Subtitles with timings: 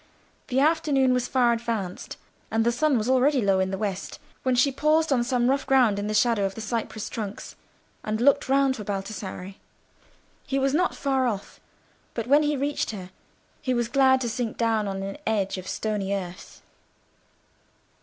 [0.47, 2.17] The afternoon was far advanced,
[2.49, 5.67] and the sun was already low in the west, when she paused on some rough
[5.67, 7.55] ground in the shadow of the cypress trunks,
[8.03, 9.53] and looked round for Baldassarre.
[10.47, 11.59] He was not far off,
[12.15, 13.11] but when he reached her,
[13.61, 16.63] he was glad to sink down on an edge of stony earth.